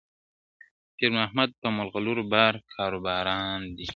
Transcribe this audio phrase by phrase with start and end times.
[0.97, 3.85] پیرمحمد په ملغلرو بار کاروان دی,